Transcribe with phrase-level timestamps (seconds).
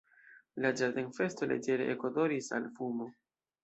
[0.65, 3.17] La ĝardenfesto leĝere ekodoris al fumo.